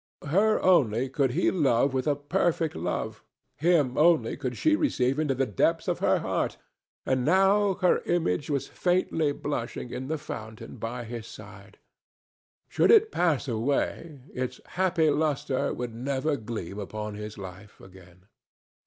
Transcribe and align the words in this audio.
Her 0.25 0.59
only 0.63 1.09
could 1.09 1.33
he 1.33 1.51
love 1.51 1.93
with 1.93 2.07
a 2.07 2.15
perfect 2.15 2.73
love, 2.75 3.23
him 3.57 3.99
only 3.99 4.35
could 4.35 4.57
she 4.57 4.75
receive 4.75 5.19
into 5.19 5.35
the 5.35 5.45
depths 5.45 5.87
of 5.87 5.99
her 5.99 6.17
heart, 6.17 6.57
and 7.05 7.23
now 7.23 7.75
her 7.75 7.99
image 8.07 8.49
was 8.49 8.67
faintly 8.67 9.31
blushing 9.31 9.91
in 9.91 10.07
the 10.07 10.17
fountain 10.17 10.77
by 10.77 11.03
his 11.03 11.27
side; 11.27 11.77
should 12.67 12.89
it 12.89 13.11
pass 13.11 13.47
away, 13.47 14.21
its 14.33 14.59
happy 14.69 15.11
lustre 15.11 15.71
would 15.71 15.93
never 15.93 16.35
gleam 16.35 16.79
upon 16.79 17.13
his 17.13 17.37
life 17.37 17.79
again. 17.79 18.25